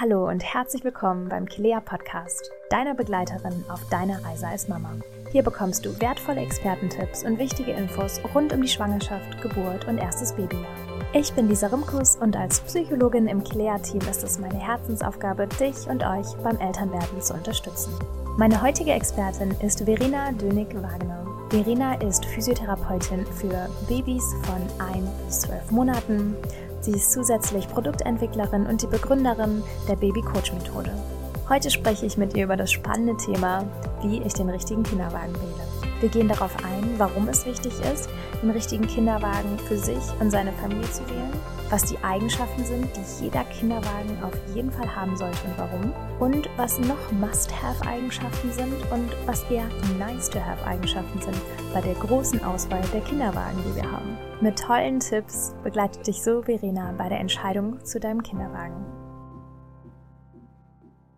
[0.00, 4.92] Hallo und herzlich willkommen beim Kilea Podcast, deiner Begleiterin auf deiner Reise als Mama.
[5.32, 10.36] Hier bekommst du wertvolle Expertentipps und wichtige Infos rund um die Schwangerschaft, Geburt und erstes
[10.36, 10.97] Babyjahr.
[11.14, 16.04] Ich bin Lisa Rimkus und als Psychologin im Kilea-Team ist es meine Herzensaufgabe, dich und
[16.04, 17.94] euch beim Elternwerden zu unterstützen.
[18.36, 21.26] Meine heutige Expertin ist Verena Dönig-Wagner.
[21.48, 26.36] Verena ist Physiotherapeutin für Babys von 1 bis 12 Monaten.
[26.82, 30.92] Sie ist zusätzlich Produktentwicklerin und die Begründerin der Baby-Coach-Methode.
[31.48, 33.64] Heute spreche ich mit ihr über das spannende Thema,
[34.02, 35.77] wie ich den richtigen Kinderwagen wähle.
[36.00, 38.08] Wir gehen darauf ein, warum es wichtig ist,
[38.40, 41.32] den richtigen Kinderwagen für sich und seine Familie zu wählen,
[41.70, 46.48] was die Eigenschaften sind, die jeder Kinderwagen auf jeden Fall haben sollte und warum, und
[46.56, 49.66] was noch Must-Have-Eigenschaften sind und was eher
[49.98, 51.40] Nice-to-Have-Eigenschaften sind
[51.74, 54.16] bei der großen Auswahl der Kinderwagen, die wir haben.
[54.40, 58.86] Mit tollen Tipps begleitet dich so Verena bei der Entscheidung zu deinem Kinderwagen.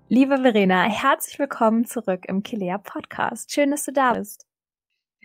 [0.09, 3.53] Liebe Verena, herzlich willkommen zurück im Kilea Podcast.
[3.53, 4.50] Schön, dass du da bist.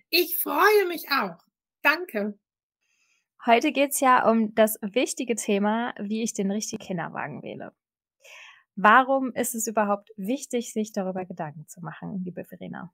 [0.09, 1.37] Ich freue mich auch.
[1.81, 2.39] Danke.
[3.45, 7.73] Heute geht's ja um das wichtige Thema, wie ich den richtigen Kinderwagen wähle.
[8.75, 12.91] Warum ist es überhaupt wichtig, sich darüber Gedanken zu machen, liebe Verena?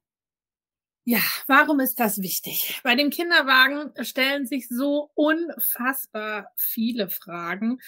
[1.04, 2.80] Ja, warum ist das wichtig?
[2.84, 7.80] Bei dem Kinderwagen stellen sich so unfassbar viele Fragen,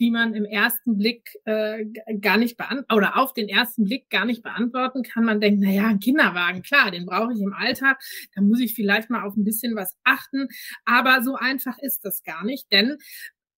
[0.00, 1.84] die man im ersten Blick äh,
[2.20, 5.24] gar nicht beantworten oder auf den ersten Blick gar nicht beantworten kann.
[5.24, 8.00] Man denkt, na ja, ein Kinderwagen, klar, den brauche ich im Alltag,
[8.34, 10.48] da muss ich vielleicht mal auf ein bisschen was achten,
[10.86, 12.96] aber so einfach ist das gar nicht, denn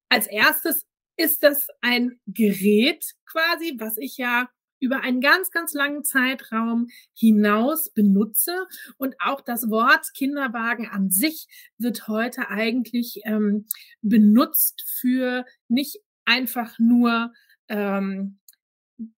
[0.09, 0.87] als erstes
[1.17, 4.49] ist das ein Gerät quasi, was ich ja
[4.85, 8.67] über einen ganz, ganz langen Zeitraum hinaus benutze.
[8.97, 11.47] Und auch das Wort Kinderwagen an sich
[11.79, 13.67] wird heute eigentlich ähm,
[14.03, 17.33] benutzt für nicht einfach nur,
[17.69, 18.39] ähm,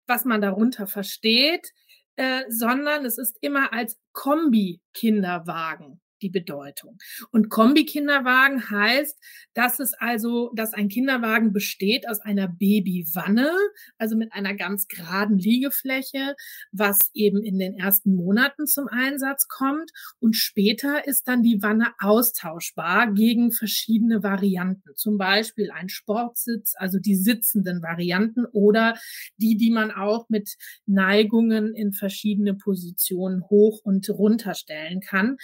[0.08, 1.74] was man darunter versteht,
[2.16, 6.98] äh, sondern es ist immer als Kombi-Kinderwagen die Bedeutung.
[7.32, 9.18] Und Kombi-Kinderwagen heißt,
[9.54, 13.52] dass es also, dass ein Kinderwagen besteht aus einer Babywanne,
[13.98, 16.36] also mit einer ganz geraden Liegefläche,
[16.72, 19.92] was eben in den ersten Monaten zum Einsatz kommt.
[20.20, 24.96] Und später ist dann die Wanne austauschbar gegen verschiedene Varianten.
[24.96, 28.96] Zum Beispiel ein Sportsitz, also die sitzenden Varianten oder
[29.38, 30.56] die, die man auch mit
[30.86, 35.38] Neigungen in verschiedene Positionen hoch und runter stellen kann.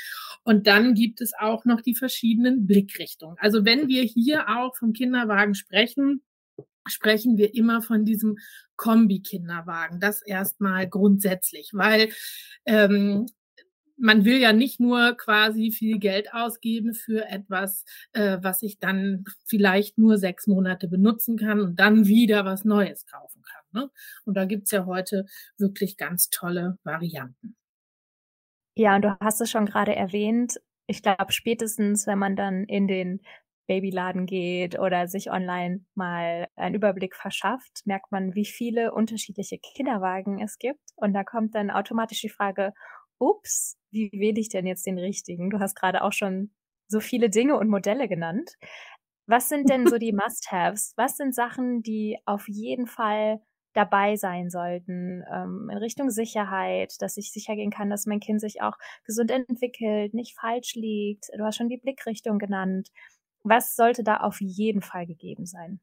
[0.43, 3.37] Und dann gibt es auch noch die verschiedenen Blickrichtungen.
[3.39, 6.21] Also wenn wir hier auch vom Kinderwagen sprechen,
[6.87, 8.37] sprechen wir immer von diesem
[8.75, 9.99] Kombi-Kinderwagen.
[9.99, 12.09] Das erstmal grundsätzlich, weil
[12.65, 13.27] ähm,
[13.97, 19.25] man will ja nicht nur quasi viel Geld ausgeben für etwas, äh, was ich dann
[19.45, 23.83] vielleicht nur sechs Monate benutzen kann und dann wieder was Neues kaufen kann.
[23.83, 23.91] Ne?
[24.25, 25.25] Und da gibt's ja heute
[25.57, 27.55] wirklich ganz tolle Varianten.
[28.75, 30.59] Ja, und du hast es schon gerade erwähnt.
[30.87, 33.21] Ich glaube, spätestens, wenn man dann in den
[33.67, 40.41] Babyladen geht oder sich online mal einen Überblick verschafft, merkt man, wie viele unterschiedliche Kinderwagen
[40.41, 40.81] es gibt.
[40.95, 42.73] Und da kommt dann automatisch die Frage,
[43.19, 45.49] ups, wie wähle ich denn jetzt den richtigen?
[45.49, 46.51] Du hast gerade auch schon
[46.87, 48.51] so viele Dinge und Modelle genannt.
[49.27, 50.93] Was sind denn so die Must-Haves?
[50.97, 53.41] Was sind Sachen, die auf jeden Fall
[53.73, 58.41] dabei sein sollten ähm, in Richtung Sicherheit, dass ich sicher gehen kann, dass mein Kind
[58.41, 61.29] sich auch gesund entwickelt, nicht falsch liegt.
[61.37, 62.89] Du hast schon die Blickrichtung genannt.
[63.43, 65.79] Was sollte da auf jeden Fall gegeben sein?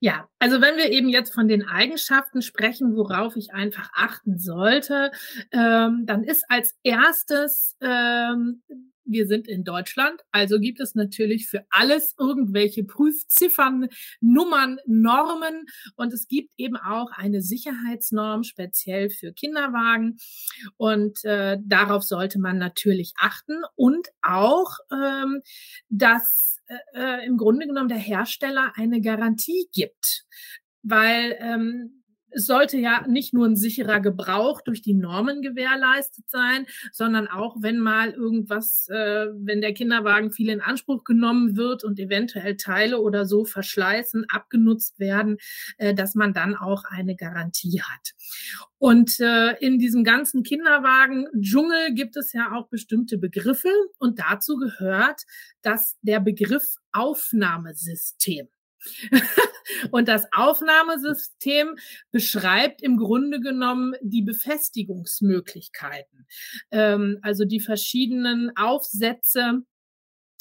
[0.00, 5.10] Ja, also wenn wir eben jetzt von den Eigenschaften sprechen, worauf ich einfach achten sollte,
[5.52, 8.62] ähm, dann ist als erstes, ähm,
[9.06, 13.88] wir sind in Deutschland, also gibt es natürlich für alles irgendwelche Prüfziffern,
[14.20, 15.66] Nummern, Normen.
[15.96, 20.18] Und es gibt eben auch eine Sicherheitsnorm speziell für Kinderwagen.
[20.76, 23.62] Und äh, darauf sollte man natürlich achten.
[23.74, 25.40] Und auch, ähm,
[25.88, 30.24] dass äh, äh, im Grunde genommen der Hersteller eine Garantie gibt.
[30.82, 36.66] Weil ähm, es sollte ja nicht nur ein sicherer Gebrauch durch die Normen gewährleistet sein,
[36.92, 41.98] sondern auch, wenn mal irgendwas, äh, wenn der Kinderwagen viel in Anspruch genommen wird und
[41.98, 45.38] eventuell Teile oder so verschleißen, abgenutzt werden,
[45.78, 48.14] äh, dass man dann auch eine Garantie hat.
[48.78, 55.22] Und äh, in diesem ganzen Kinderwagen-Dschungel gibt es ja auch bestimmte Begriffe und dazu gehört,
[55.62, 58.48] dass der Begriff Aufnahmesystem.
[59.90, 61.76] Und das Aufnahmesystem
[62.10, 66.26] beschreibt im Grunde genommen die Befestigungsmöglichkeiten,
[66.70, 69.62] ähm, also die verschiedenen Aufsätze,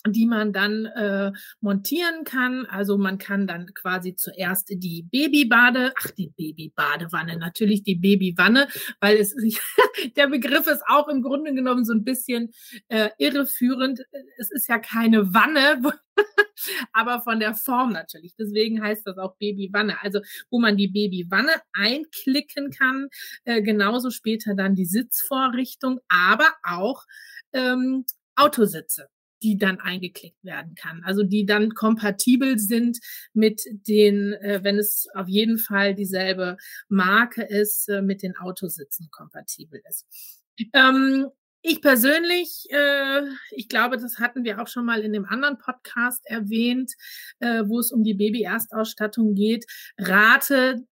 [0.07, 1.31] die man dann äh,
[1.61, 2.65] montieren kann.
[2.67, 8.67] Also man kann dann quasi zuerst die Babybade, ach die Babybadewanne, natürlich die Babywanne,
[8.99, 9.35] weil es
[10.15, 12.51] der Begriff ist auch im Grunde genommen so ein bisschen
[12.87, 14.01] äh, irreführend.
[14.37, 15.81] Es ist ja keine Wanne,
[16.93, 18.35] aber von der Form natürlich.
[18.37, 20.01] Deswegen heißt das auch Babywanne.
[20.01, 23.07] Also wo man die Babywanne einklicken kann,
[23.43, 27.03] äh, genauso später dann die Sitzvorrichtung, aber auch
[27.53, 28.05] ähm,
[28.35, 29.07] Autositze
[29.45, 31.03] die dann eingeklickt werden kann.
[31.05, 32.97] Also die dann kompatibel sind
[33.33, 36.57] mit den, äh, wenn es auf jeden Fall dieselbe
[36.89, 40.07] Marke ist, äh, mit den Autositzen kompatibel ist.
[40.73, 41.27] Ähm,
[41.61, 43.21] ich persönlich, äh,
[43.51, 46.93] ich glaube, das hatten wir auch schon mal in dem anderen Podcast erwähnt,
[47.39, 49.65] äh, wo es um die Baby-Erstausstattung geht,
[49.97, 50.85] rate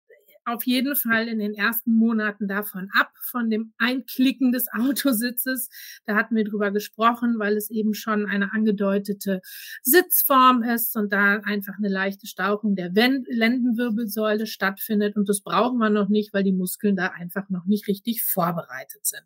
[0.45, 5.69] auf jeden Fall in den ersten Monaten davon ab, von dem Einklicken des Autositzes.
[6.06, 9.42] Da hatten wir drüber gesprochen, weil es eben schon eine angedeutete
[9.81, 15.16] Sitzform ist und da einfach eine leichte Stauchung der Lendenwirbelsäule stattfindet.
[15.16, 19.06] Und das brauchen wir noch nicht, weil die Muskeln da einfach noch nicht richtig vorbereitet
[19.06, 19.25] sind.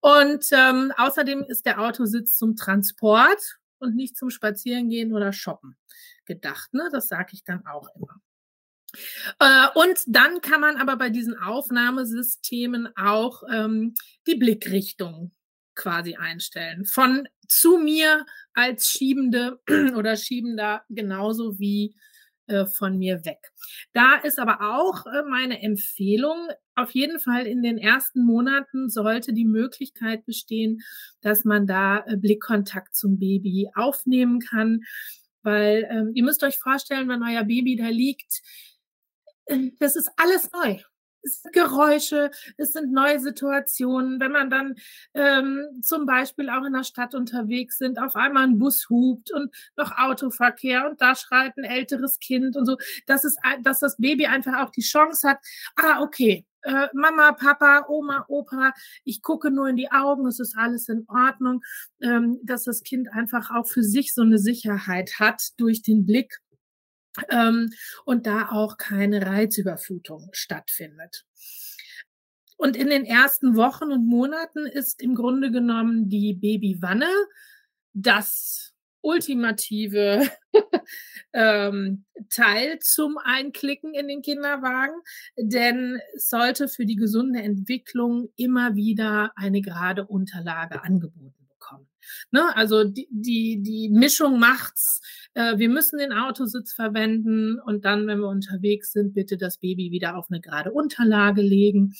[0.00, 5.76] Und ähm, außerdem ist der Autositz zum Transport und nicht zum Spazierengehen oder Shoppen
[6.24, 6.72] gedacht.
[6.74, 6.88] Ne?
[6.92, 8.20] Das sage ich dann auch immer.
[9.38, 13.94] Äh, und dann kann man aber bei diesen Aufnahmesystemen auch ähm,
[14.26, 15.32] die Blickrichtung
[15.74, 16.84] quasi einstellen.
[16.84, 19.60] Von zu mir als Schiebende
[19.96, 21.94] oder Schiebender genauso wie
[22.46, 23.40] äh, von mir weg.
[23.92, 26.48] Da ist aber auch äh, meine Empfehlung,
[26.78, 30.80] auf jeden Fall in den ersten Monaten sollte die Möglichkeit bestehen,
[31.20, 34.82] dass man da äh, Blickkontakt zum Baby aufnehmen kann.
[35.42, 38.42] Weil ähm, ihr müsst euch vorstellen, wenn euer Baby da liegt,
[39.78, 40.78] das ist alles neu.
[41.22, 44.20] Es sind Geräusche, es sind neue Situationen.
[44.20, 44.76] Wenn man dann
[45.14, 49.54] ähm, zum Beispiel auch in der Stadt unterwegs sind, auf einmal ein Bus hupt und
[49.76, 54.26] noch Autoverkehr und da schreit ein älteres Kind und so, dass, es, dass das Baby
[54.26, 55.38] einfach auch die Chance hat,
[55.76, 58.72] ah, okay, äh, Mama, Papa, Oma, Opa,
[59.04, 61.62] ich gucke nur in die Augen, es ist alles in Ordnung,
[62.00, 66.38] ähm, dass das Kind einfach auch für sich so eine Sicherheit hat durch den Blick
[67.30, 67.70] ähm,
[68.04, 71.24] und da auch keine Reizüberflutung stattfindet.
[72.56, 77.08] Und in den ersten Wochen und Monaten ist im Grunde genommen die Babywanne
[77.92, 80.28] das ultimative
[81.32, 84.96] ähm, Teil zum Einklicken in den Kinderwagen,
[85.36, 91.37] denn es sollte für die gesunde Entwicklung immer wieder eine gerade Unterlage angeboten
[92.30, 92.54] Ne?
[92.56, 95.00] Also die, die, die Mischung macht's.
[95.34, 99.90] Äh, wir müssen den Autositz verwenden und dann, wenn wir unterwegs sind, bitte das Baby
[99.90, 101.94] wieder auf eine gerade Unterlage legen.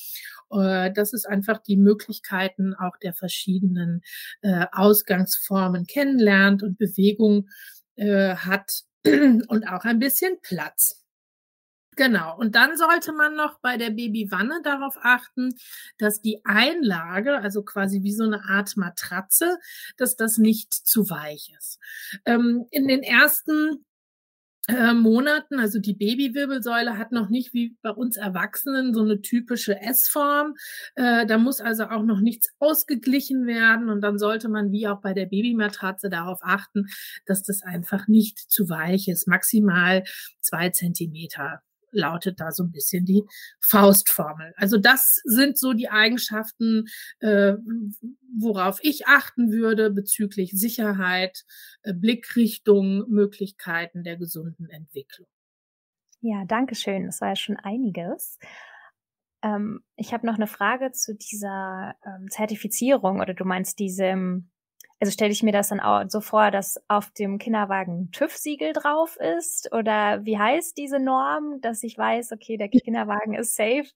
[0.51, 4.03] Äh, das ist einfach die Möglichkeiten auch der verschiedenen
[4.43, 7.49] äh, Ausgangsformen kennenlernt und Bewegung
[8.01, 10.98] hat und auch ein bisschen Platz.
[11.99, 12.38] Genau.
[12.38, 15.57] Und dann sollte man noch bei der Babywanne darauf achten,
[15.99, 19.59] dass die Einlage, also quasi wie so eine Art Matratze,
[19.97, 21.81] dass das nicht zu weich ist.
[22.25, 23.85] Ähm, in den ersten
[24.69, 29.81] äh, Monaten, also die Babywirbelsäule hat noch nicht wie bei uns Erwachsenen so eine typische
[29.81, 30.55] S-Form.
[30.95, 35.00] Äh, da muss also auch noch nichts ausgeglichen werden und dann sollte man wie auch
[35.00, 36.87] bei der Babymatratze darauf achten,
[37.26, 39.26] dass das einfach nicht zu weich ist.
[39.26, 40.05] Maximal
[40.40, 43.25] zwei Zentimeter lautet da so ein bisschen die
[43.61, 44.52] Faustformel.
[44.57, 46.87] Also das sind so die Eigenschaften,
[47.21, 47.54] äh,
[48.38, 51.45] worauf ich achten würde bezüglich Sicherheit,
[51.83, 55.28] äh, Blickrichtung, Möglichkeiten der gesunden Entwicklung.
[56.21, 57.07] Ja, danke schön.
[57.07, 58.38] Das war ja schon einiges.
[59.42, 64.50] Ähm, ich habe noch eine Frage zu dieser ähm, Zertifizierung oder du meinst diesem,
[65.00, 69.17] also stelle ich mir das dann auch so vor, dass auf dem Kinderwagen TÜV-Siegel drauf
[69.38, 73.88] ist oder wie heißt diese Norm, dass ich weiß, okay, der Kinderwagen ist safe?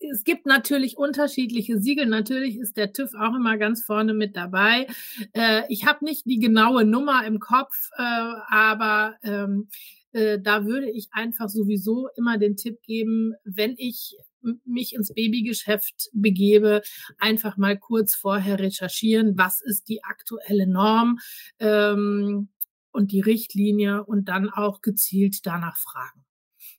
[0.00, 2.06] es gibt natürlich unterschiedliche Siegel.
[2.06, 4.86] Natürlich ist der TÜV auch immer ganz vorne mit dabei.
[5.32, 9.68] Äh, ich habe nicht die genaue Nummer im Kopf, äh, aber ähm,
[10.12, 14.16] äh, da würde ich einfach sowieso immer den Tipp geben, wenn ich
[14.64, 16.82] mich ins Babygeschäft begebe,
[17.18, 21.18] einfach mal kurz vorher recherchieren, was ist die aktuelle Norm
[21.58, 22.48] ähm,
[22.92, 26.24] und die Richtlinie und dann auch gezielt danach fragen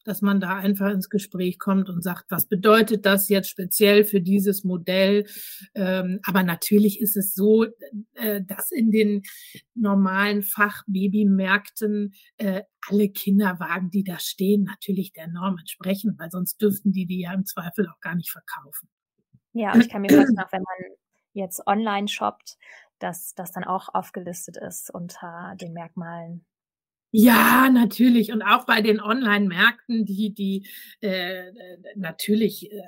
[0.05, 4.22] dass man da einfach ins Gespräch kommt und sagt, was bedeutet das jetzt speziell für
[4.22, 5.25] dieses Modell?
[5.75, 7.65] Ähm, aber natürlich ist es so,
[8.15, 9.22] äh, dass in den
[9.75, 16.91] normalen Fachbabymärkten äh, alle Kinderwagen, die da stehen, natürlich der Norm entsprechen, weil sonst dürften
[16.91, 18.89] die die ja im Zweifel auch gar nicht verkaufen.
[19.53, 20.98] Ja, und ich kann mir vorstellen, wenn man
[21.34, 22.58] jetzt online shoppt,
[23.00, 26.46] dass das dann auch aufgelistet ist unter den Merkmalen
[27.12, 28.32] ja, natürlich.
[28.32, 30.68] Und auch bei den Online-Märkten, die, die
[31.01, 31.51] äh,
[31.96, 32.82] natürlich äh,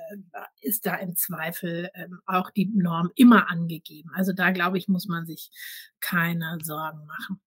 [0.60, 4.10] ist da im Zweifel äh, auch die Norm immer angegeben.
[4.14, 5.50] Also da glaube ich, muss man sich
[6.00, 7.40] keine Sorgen machen.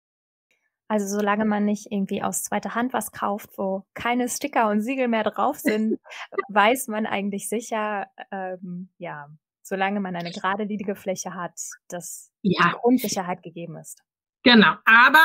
[0.87, 5.07] Also solange man nicht irgendwie aus zweiter Hand was kauft, wo keine Sticker und Siegel
[5.07, 5.99] mehr drauf sind,
[6.49, 9.29] weiß man eigentlich sicher, ähm, ja,
[9.63, 12.69] solange man eine gerade liedige Fläche hat, dass ja.
[12.69, 14.01] die Grundsicherheit gegeben ist.
[14.43, 15.19] Genau, aber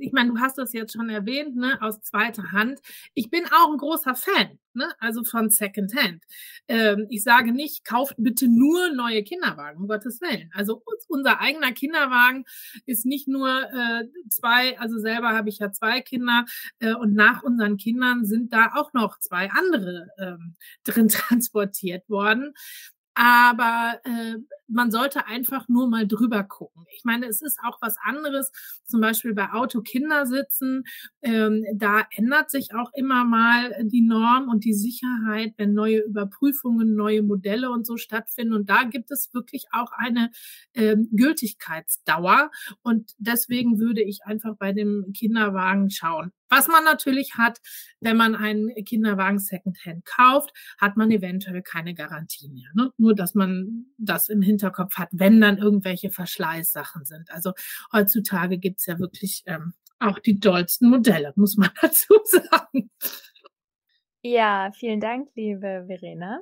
[0.00, 2.80] ich meine, du hast das jetzt schon erwähnt, ne, aus zweiter Hand.
[3.14, 6.24] Ich bin auch ein großer Fan, ne, also von Secondhand.
[6.66, 10.50] Ähm, ich sage nicht, kauft bitte nur neue Kinderwagen, um Gottes Willen.
[10.54, 12.46] Also uns, unser eigener Kinderwagen
[12.86, 16.44] ist nicht nur äh, zwei, also selber habe ich ja zwei Kinder
[16.80, 22.54] äh, und nach unseren Kindern sind da auch noch zwei andere ähm, drin transportiert worden
[23.14, 26.84] aber äh, man sollte einfach nur mal drüber gucken.
[26.96, 28.50] Ich meine, es ist auch was anderes,
[28.84, 30.84] zum Beispiel bei Autokindersitzen,
[31.22, 36.94] ähm, da ändert sich auch immer mal die Norm und die Sicherheit, wenn neue Überprüfungen,
[36.94, 38.54] neue Modelle und so stattfinden.
[38.54, 40.30] Und da gibt es wirklich auch eine
[40.74, 42.50] ähm, Gültigkeitsdauer.
[42.82, 46.32] Und deswegen würde ich einfach bei dem Kinderwagen schauen.
[46.56, 47.58] Was man natürlich hat,
[47.98, 52.68] wenn man einen Kinderwagen Secondhand kauft, hat man eventuell keine Garantie mehr.
[52.74, 52.92] Ne?
[52.96, 57.28] Nur, dass man das im Hinterkopf hat, wenn dann irgendwelche Verschleißsachen sind.
[57.32, 57.54] Also
[57.92, 62.88] heutzutage gibt's ja wirklich ähm, auch die dollsten Modelle, muss man dazu sagen.
[64.22, 66.40] Ja, vielen Dank, liebe Verena.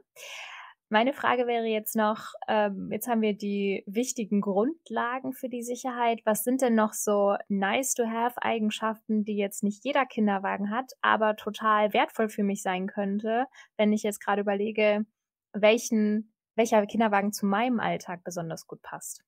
[0.93, 6.21] Meine Frage wäre jetzt noch, ähm, jetzt haben wir die wichtigen Grundlagen für die Sicherheit.
[6.27, 12.29] Was sind denn noch so nice-to-have-Eigenschaften, die jetzt nicht jeder Kinderwagen hat, aber total wertvoll
[12.29, 13.47] für mich sein könnte,
[13.79, 15.07] wenn ich jetzt gerade überlege,
[15.55, 19.23] welchen, welcher Kinderwagen zu meinem Alltag besonders gut passt?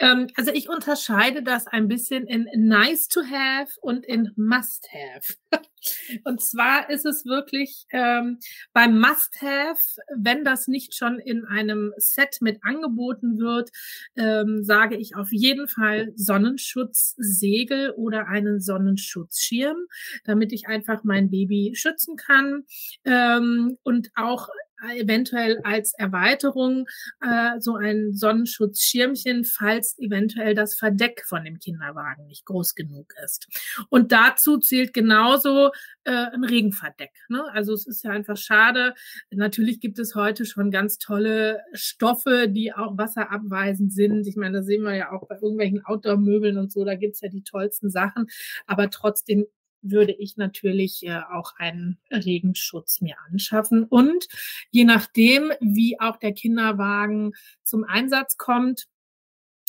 [0.00, 5.34] Ähm, also ich unterscheide das ein bisschen in nice to have und in must have.
[6.24, 8.38] und zwar ist es wirklich ähm,
[8.72, 9.78] beim must have,
[10.16, 13.70] wenn das nicht schon in einem Set mit angeboten wird,
[14.16, 19.76] ähm, sage ich auf jeden Fall Sonnenschutzsegel oder einen Sonnenschutzschirm,
[20.24, 22.64] damit ich einfach mein Baby schützen kann
[23.04, 24.48] ähm, und auch
[24.96, 26.86] eventuell als Erweiterung
[27.20, 33.48] äh, so ein Sonnenschutzschirmchen, falls eventuell das Verdeck von dem Kinderwagen nicht groß genug ist.
[33.88, 35.70] Und dazu zählt genauso
[36.04, 37.12] äh, ein Regenverdeck.
[37.28, 37.44] Ne?
[37.52, 38.94] Also es ist ja einfach schade.
[39.30, 44.26] Natürlich gibt es heute schon ganz tolle Stoffe, die auch wasserabweisend sind.
[44.26, 47.28] Ich meine, das sehen wir ja auch bei irgendwelchen Outdoor-Möbeln und so, da gibt's ja
[47.28, 48.26] die tollsten Sachen.
[48.66, 49.46] Aber trotzdem
[49.82, 53.84] würde ich natürlich äh, auch einen Regenschutz mir anschaffen.
[53.84, 54.28] Und
[54.70, 57.32] je nachdem, wie auch der Kinderwagen
[57.62, 58.86] zum Einsatz kommt,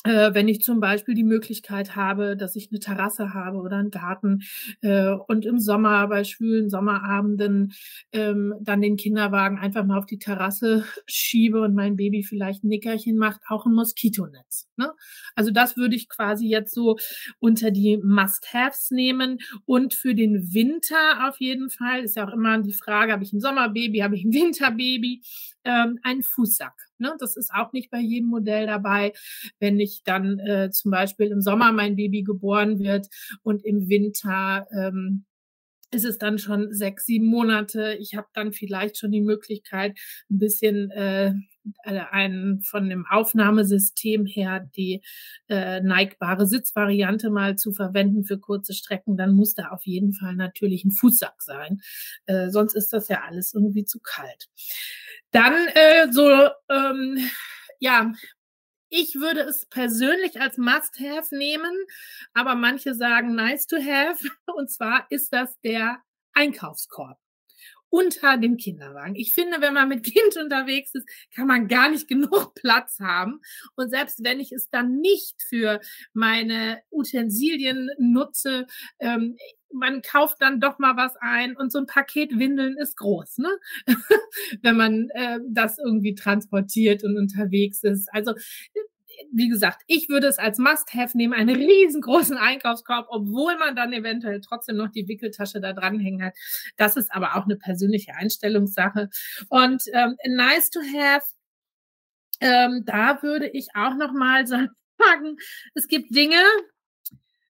[0.04, 3.92] äh, wenn ich zum Beispiel die Möglichkeit habe, dass ich eine Terrasse habe oder einen
[3.92, 4.42] Garten
[4.82, 7.74] äh, und im Sommer bei schwülen Sommerabenden
[8.12, 12.70] ähm, dann den Kinderwagen einfach mal auf die Terrasse schiebe und mein Baby vielleicht ein
[12.70, 14.68] Nickerchen macht, auch ein Moskitonetz.
[14.76, 14.92] Ne?
[15.36, 16.98] Also das würde ich quasi jetzt so
[17.40, 22.58] unter die Must-Haves nehmen und für den Winter auf jeden Fall ist ja auch immer
[22.60, 25.22] die Frage, habe ich ein Sommerbaby, habe ich ein Winterbaby,
[25.64, 26.74] ähm, ein Fußsack.
[27.02, 27.16] Ne?
[27.20, 29.14] Das ist auch nicht bei jedem Modell dabei.
[29.60, 33.08] Wenn ich dann äh, zum Beispiel im Sommer mein Baby geboren wird
[33.44, 35.26] und im Winter ähm,
[35.92, 37.98] ist es dann schon sechs, sieben Monate.
[38.00, 39.98] Ich habe dann vielleicht schon die Möglichkeit,
[40.30, 41.34] ein bisschen äh,
[41.84, 45.02] äh, ein von dem Aufnahmesystem her die
[45.48, 50.36] äh, neigbare Sitzvariante mal zu verwenden für kurze Strecken, dann muss da auf jeden Fall
[50.36, 51.82] natürlich ein Fußsack sein.
[52.26, 54.50] Äh, sonst ist das ja alles irgendwie zu kalt.
[55.32, 57.18] Dann äh, so, ähm,
[57.80, 58.12] ja,
[58.90, 61.74] ich würde es persönlich als Must-Have nehmen,
[62.34, 64.20] aber manche sagen nice to have.
[64.56, 66.00] Und zwar ist das der
[66.34, 67.21] Einkaufskorb
[67.92, 69.16] unter dem Kinderwagen.
[69.16, 73.42] Ich finde, wenn man mit Kind unterwegs ist, kann man gar nicht genug Platz haben.
[73.76, 75.80] Und selbst wenn ich es dann nicht für
[76.14, 78.66] meine Utensilien nutze,
[79.00, 79.38] ähm,
[79.74, 83.50] man kauft dann doch mal was ein und so ein Paket Windeln ist groß, ne?
[84.62, 88.10] wenn man äh, das irgendwie transportiert und unterwegs ist.
[88.14, 88.34] Also
[89.32, 94.42] wie gesagt, ich würde es als Must-Have nehmen, einen riesengroßen Einkaufskorb, obwohl man dann eventuell
[94.42, 96.34] trotzdem noch die Wickeltasche da dranhängen hat.
[96.78, 99.10] Das ist aber auch eine persönliche Einstellungssache.
[99.50, 101.26] Und ähm, nice to have,
[102.40, 105.38] ähm, da würde ich auch noch mal sagen,
[105.76, 106.42] es gibt Dinge,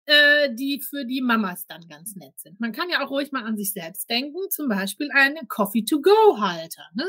[0.06, 2.60] äh, die für die Mamas dann ganz nett sind.
[2.60, 6.86] Man kann ja auch ruhig mal an sich selbst denken, zum Beispiel einen Coffee-to-go-Halter.
[6.94, 7.06] Ne?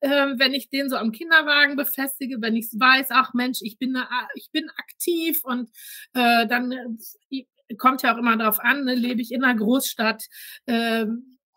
[0.00, 3.96] Ähm, wenn ich den so am Kinderwagen befestige, wenn ich weiß, ach Mensch, ich bin,
[4.34, 5.70] ich bin aktiv und
[6.14, 6.98] äh, dann
[7.30, 7.46] äh,
[7.78, 10.24] kommt ja auch immer darauf an, ne, lebe ich in einer Großstadt,
[10.66, 11.06] äh,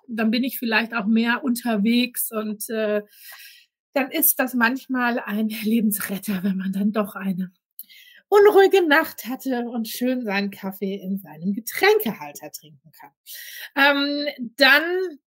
[0.08, 3.02] dann bin ich vielleicht auch mehr unterwegs und äh,
[3.94, 7.52] dann ist das manchmal ein Lebensretter, wenn man dann doch eine
[8.28, 13.12] unruhige Nacht hatte und schön seinen Kaffee in seinem Getränkehalter trinken kann.
[13.76, 15.20] Ähm, dann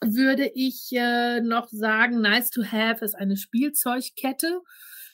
[0.00, 4.60] würde ich äh, noch sagen, nice to have ist eine Spielzeugkette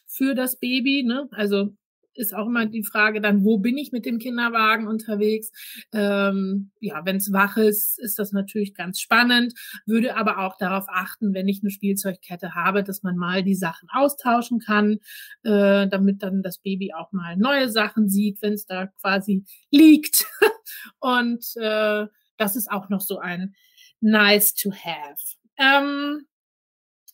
[0.06, 1.04] für das Baby.
[1.04, 1.28] Ne?
[1.32, 1.74] Also
[2.14, 5.50] ist auch immer die Frage dann, wo bin ich mit dem Kinderwagen unterwegs?
[5.92, 9.54] Ähm, ja, wenn es wach ist, ist das natürlich ganz spannend,
[9.86, 13.88] würde aber auch darauf achten, wenn ich eine Spielzeugkette habe, dass man mal die Sachen
[13.90, 14.98] austauschen kann,
[15.42, 20.26] äh, damit dann das Baby auch mal neue Sachen sieht, wenn es da quasi liegt.
[20.98, 23.54] Und äh, das ist auch noch so ein
[24.00, 25.36] nice to have.
[25.58, 26.26] Ähm,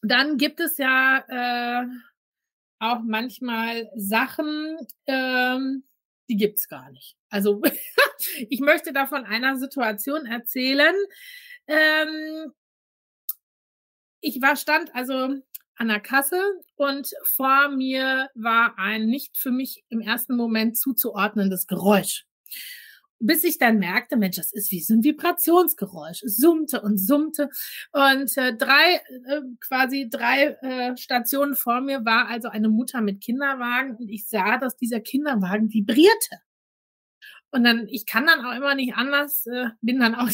[0.03, 1.87] dann gibt es ja äh,
[2.79, 5.85] auch manchmal Sachen, ähm,
[6.29, 7.17] die gibt's gar nicht.
[7.31, 7.63] Also
[8.49, 10.95] ich möchte da von einer Situation erzählen.
[11.67, 12.53] Ähm,
[14.21, 15.35] ich war stand also
[15.77, 16.41] an der Kasse
[16.77, 22.25] und vor mir war ein nicht für mich im ersten Moment zuzuordnendes Geräusch
[23.19, 26.23] bis ich dann merkte, Mensch, das ist wie so ein Vibrationsgeräusch.
[26.23, 27.49] Es summte und summte.
[27.93, 33.23] Und äh, drei, äh, quasi drei äh, Stationen vor mir war also eine Mutter mit
[33.23, 36.41] Kinderwagen und ich sah, dass dieser Kinderwagen vibrierte.
[37.51, 40.31] Und dann, ich kann dann auch immer nicht anders, äh, bin dann auch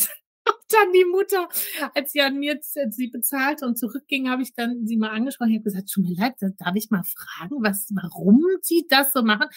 [0.72, 1.48] dann die Mutter,
[1.94, 5.50] als sie an mir sie bezahlte und zurückging, habe ich dann sie mal angesprochen.
[5.50, 9.22] Ich habe gesagt, tut mir leid, darf ich mal fragen, was, warum sie das so
[9.22, 9.48] machen?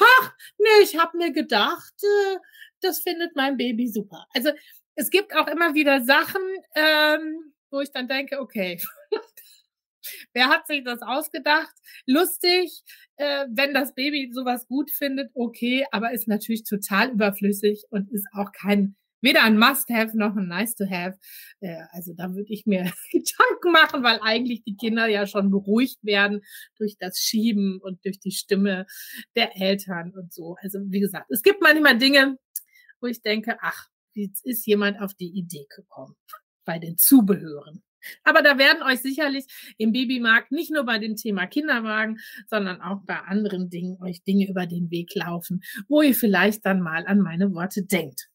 [0.00, 2.36] Ach, nee, ich habe mir gedacht, äh,
[2.80, 4.26] das findet mein Baby super.
[4.34, 4.50] Also
[4.94, 6.42] es gibt auch immer wieder Sachen,
[6.74, 8.80] ähm, wo ich dann denke, okay,
[10.32, 11.74] wer hat sich das ausgedacht?
[12.06, 12.82] Lustig,
[13.16, 18.26] äh, wenn das Baby sowas gut findet, okay, aber ist natürlich total überflüssig und ist
[18.32, 21.18] auch kein weder ein Must-Have noch ein Nice-to-Have.
[21.60, 25.98] Äh, also da würde ich mir Gedanken machen, weil eigentlich die Kinder ja schon beruhigt
[26.02, 26.42] werden
[26.78, 28.86] durch das Schieben und durch die Stimme
[29.36, 30.56] der Eltern und so.
[30.60, 32.36] Also wie gesagt, es gibt manchmal Dinge,
[33.00, 36.16] wo ich denke, ach, jetzt ist jemand auf die Idee gekommen
[36.64, 37.82] bei den Zubehören.
[38.24, 39.44] Aber da werden euch sicherlich
[39.76, 44.48] im Babymarkt nicht nur bei dem Thema Kinderwagen, sondern auch bei anderen Dingen euch Dinge
[44.48, 48.28] über den Weg laufen, wo ihr vielleicht dann mal an meine Worte denkt.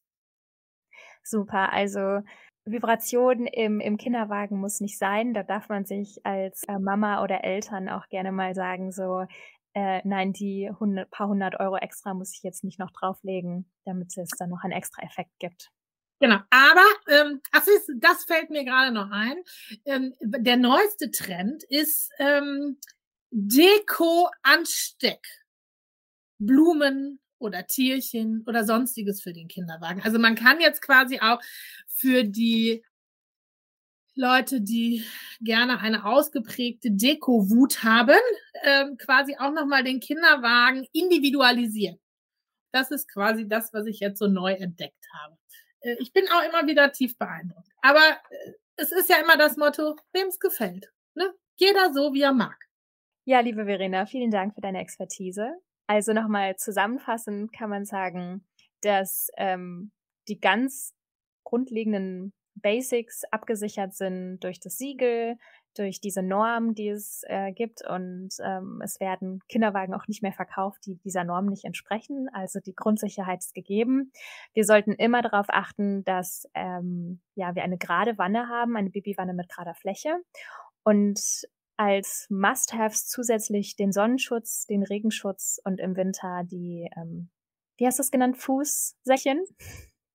[1.28, 2.22] Super, also
[2.64, 5.34] Vibration im, im Kinderwagen muss nicht sein.
[5.34, 9.24] Da darf man sich als äh, Mama oder Eltern auch gerne mal sagen, so,
[9.74, 14.16] äh, nein, die 100, paar hundert Euro extra muss ich jetzt nicht noch drauflegen, damit
[14.16, 15.70] es dann noch einen extra Effekt gibt.
[16.18, 19.36] Genau, aber ähm, das, ist, das fällt mir gerade noch ein.
[19.84, 22.78] Ähm, der neueste Trend ist ähm,
[23.30, 25.26] Deko-Ansteck.
[26.38, 30.02] Blumen oder Tierchen oder sonstiges für den Kinderwagen.
[30.02, 31.40] Also man kann jetzt quasi auch
[31.86, 32.82] für die
[34.14, 35.04] Leute, die
[35.40, 38.18] gerne eine ausgeprägte Deko-Wut haben,
[38.62, 41.98] ähm, quasi auch nochmal den Kinderwagen individualisieren.
[42.72, 45.36] Das ist quasi das, was ich jetzt so neu entdeckt habe.
[45.80, 47.68] Äh, ich bin auch immer wieder tief beeindruckt.
[47.82, 50.90] Aber äh, es ist ja immer das Motto, wem es gefällt.
[51.14, 51.32] Ne?
[51.56, 52.56] Jeder so, wie er mag.
[53.24, 55.58] Ja, liebe Verena, vielen Dank für deine Expertise.
[55.86, 58.44] Also nochmal zusammenfassend kann man sagen,
[58.82, 59.92] dass ähm,
[60.28, 60.94] die ganz
[61.44, 65.36] grundlegenden Basics abgesichert sind durch das Siegel,
[65.76, 67.86] durch diese Norm, die es äh, gibt.
[67.86, 72.28] Und ähm, es werden Kinderwagen auch nicht mehr verkauft, die dieser Norm nicht entsprechen.
[72.32, 74.10] Also die Grundsicherheit ist gegeben.
[74.54, 79.34] Wir sollten immer darauf achten, dass ähm, ja, wir eine gerade Wanne haben, eine Babywanne
[79.34, 80.16] mit gerader Fläche.
[80.82, 87.30] Und als Must-Haves zusätzlich den Sonnenschutz, den Regenschutz und im Winter die, ähm,
[87.76, 89.44] wie hast du es genannt, Fußsäckchen?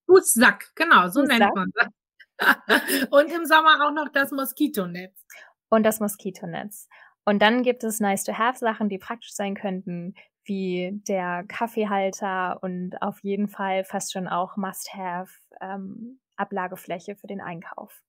[0.08, 1.40] Fußsack, genau, so Fußsack.
[1.40, 1.88] nennt man das.
[3.12, 5.26] und im Sommer auch noch das Moskitonetz
[5.70, 6.88] und das Moskitonetz.
[7.24, 13.48] Und dann gibt es nice-to-have-Sachen, die praktisch sein könnten, wie der Kaffeehalter und auf jeden
[13.48, 18.02] Fall fast schon auch must-have ähm, Ablagefläche für den Einkauf.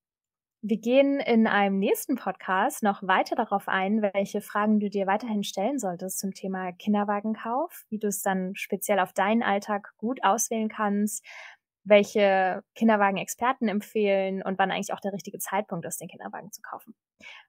[0.65, 5.43] Wir gehen in einem nächsten Podcast noch weiter darauf ein, welche Fragen du dir weiterhin
[5.43, 10.69] stellen solltest zum Thema Kinderwagenkauf, wie du es dann speziell auf deinen Alltag gut auswählen
[10.69, 11.27] kannst,
[11.83, 16.95] welche Kinderwagen-Experten empfehlen und wann eigentlich auch der richtige Zeitpunkt ist, den Kinderwagen zu kaufen.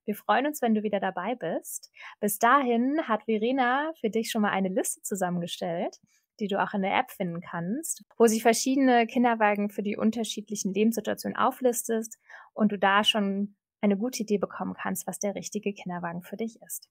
[0.06, 1.92] Wir freuen uns, wenn du wieder dabei bist.
[2.20, 6.00] Bis dahin hat Verena für dich schon mal eine Liste zusammengestellt,
[6.40, 10.74] die du auch in der App finden kannst, wo sie verschiedene Kinderwagen für die unterschiedlichen
[10.74, 12.18] Lebenssituationen auflistest
[12.54, 16.62] und du da schon eine gute Idee bekommen kannst, was der richtige Kinderwagen für dich
[16.62, 16.90] ist.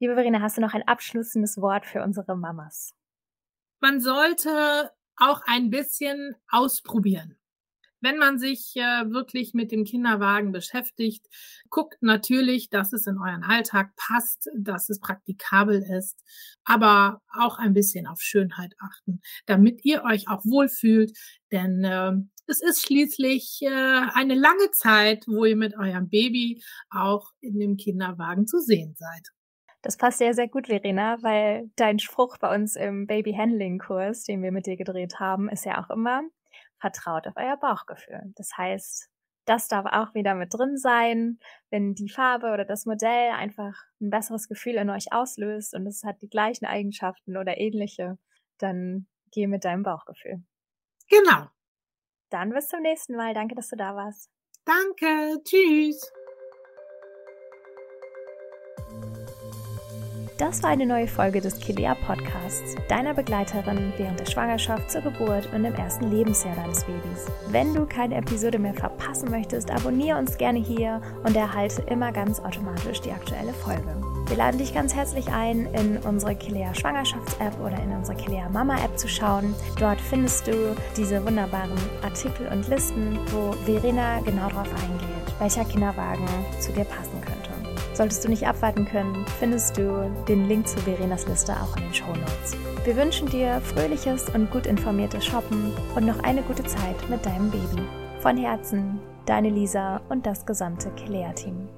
[0.00, 2.94] Liebe Verena, hast du noch ein abschließendes Wort für unsere Mamas?
[3.80, 7.38] Man sollte auch ein bisschen ausprobieren.
[8.04, 11.26] Wenn man sich äh, wirklich mit dem Kinderwagen beschäftigt,
[11.70, 16.22] guckt natürlich, dass es in euren Alltag passt, dass es praktikabel ist,
[16.64, 21.16] aber auch ein bisschen auf Schönheit achten, damit ihr euch auch wohlfühlt,
[21.50, 22.12] denn äh,
[22.46, 23.68] es ist schließlich äh,
[24.12, 29.30] eine lange Zeit, wo ihr mit eurem Baby auch in dem Kinderwagen zu sehen seid.
[29.80, 34.52] Das passt sehr, sehr gut, Verena, weil dein Spruch bei uns im Baby-Handling-Kurs, den wir
[34.52, 36.22] mit dir gedreht haben, ist ja auch immer,
[36.80, 38.20] vertraut auf euer Bauchgefühl.
[38.36, 39.08] Das heißt,
[39.46, 41.38] das darf auch wieder mit drin sein,
[41.70, 46.02] wenn die Farbe oder das Modell einfach ein besseres Gefühl in euch auslöst und es
[46.04, 48.18] hat die gleichen Eigenschaften oder ähnliche,
[48.58, 50.42] dann geh mit deinem Bauchgefühl.
[51.08, 51.48] Genau.
[52.30, 53.34] Dann bis zum nächsten Mal.
[53.34, 54.30] Danke, dass du da warst.
[54.64, 55.42] Danke.
[55.44, 56.10] Tschüss.
[60.36, 65.48] Das war eine neue Folge des Kilea Podcasts, deiner Begleiterin während der Schwangerschaft, zur Geburt
[65.54, 67.26] und im ersten Lebensjahr deines Babys.
[67.50, 72.40] Wenn du keine Episode mehr verpassen möchtest, abonniere uns gerne hier und erhalte immer ganz
[72.40, 73.86] automatisch die aktuelle Folge.
[74.26, 78.98] Wir laden dich ganz herzlich ein, in unsere Kilea Schwangerschafts-App oder in unsere Kilea Mama-App
[78.98, 79.54] zu schauen.
[79.78, 86.26] Dort findest du diese wunderbaren Artikel und Listen, wo Verena genau darauf eingeht, welcher Kinderwagen
[86.58, 87.13] zu dir könnte.
[87.94, 91.94] Solltest du nicht abwarten können, findest du den Link zu Verenas Liste auch in den
[91.94, 92.56] Show Notes.
[92.84, 97.52] Wir wünschen dir fröhliches und gut informiertes Shoppen und noch eine gute Zeit mit deinem
[97.52, 97.82] Baby.
[98.18, 101.68] Von Herzen, deine Lisa und das gesamte Kilea-Team.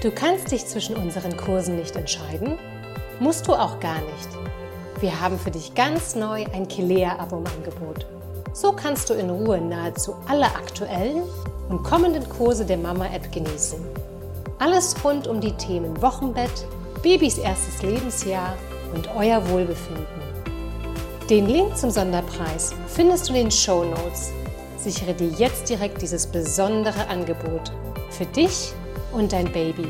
[0.00, 2.56] Du kannst dich zwischen unseren Kursen nicht entscheiden?
[3.20, 4.28] Musst du auch gar nicht.
[5.00, 8.06] Wir haben für dich ganz neu ein Kilea-Abo im Angebot.
[8.52, 11.22] So kannst du in Ruhe nahezu alle aktuellen
[11.68, 13.84] und kommenden Kurse der Mama-App genießen.
[14.60, 16.64] Alles rund um die Themen Wochenbett,
[17.02, 18.54] Babys erstes Lebensjahr
[18.94, 20.06] und euer Wohlbefinden.
[21.28, 24.30] Den Link zum Sonderpreis findest du in den Show Notes.
[24.76, 27.72] Sichere dir jetzt direkt dieses besondere Angebot
[28.10, 28.72] für dich
[29.12, 29.88] und dein Baby.